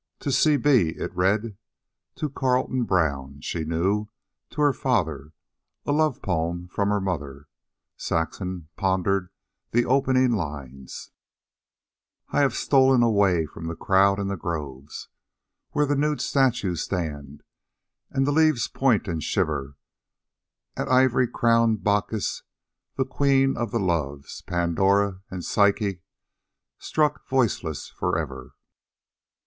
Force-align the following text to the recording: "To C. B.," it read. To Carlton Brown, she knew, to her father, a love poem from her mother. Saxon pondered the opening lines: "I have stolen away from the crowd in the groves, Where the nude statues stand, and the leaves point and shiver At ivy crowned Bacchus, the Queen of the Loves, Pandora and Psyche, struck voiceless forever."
"To 0.21 0.31
C. 0.31 0.57
B.," 0.57 0.95
it 0.97 1.15
read. 1.15 1.57
To 2.15 2.27
Carlton 2.31 2.85
Brown, 2.85 3.39
she 3.41 3.63
knew, 3.63 4.07
to 4.49 4.61
her 4.61 4.73
father, 4.73 5.33
a 5.85 5.91
love 5.91 6.23
poem 6.23 6.67
from 6.69 6.89
her 6.89 6.99
mother. 6.99 7.47
Saxon 7.97 8.67
pondered 8.75 9.29
the 9.69 9.85
opening 9.85 10.31
lines: 10.31 11.11
"I 12.29 12.39
have 12.39 12.55
stolen 12.55 13.03
away 13.03 13.45
from 13.45 13.67
the 13.67 13.75
crowd 13.75 14.17
in 14.19 14.27
the 14.27 14.35
groves, 14.35 15.07
Where 15.69 15.85
the 15.85 15.95
nude 15.95 16.19
statues 16.19 16.81
stand, 16.81 17.43
and 18.09 18.25
the 18.25 18.31
leaves 18.31 18.67
point 18.67 19.07
and 19.07 19.21
shiver 19.23 19.77
At 20.75 20.87
ivy 20.89 21.27
crowned 21.27 21.83
Bacchus, 21.83 22.41
the 22.95 23.05
Queen 23.05 23.55
of 23.55 23.69
the 23.69 23.79
Loves, 23.79 24.41
Pandora 24.41 25.21
and 25.29 25.45
Psyche, 25.45 26.01
struck 26.79 27.27
voiceless 27.29 27.87
forever." 27.87 28.55